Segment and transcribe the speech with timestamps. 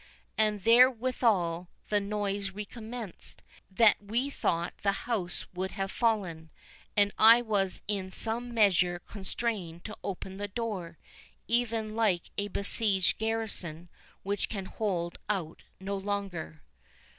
[0.35, 6.49] And therewithal the noise recommenced, that we thought the house would have fallen;
[6.97, 10.97] and I was in some measure constrained to open the door,
[11.47, 13.89] even like a besieged garrison
[14.23, 16.63] which can hold out no longer."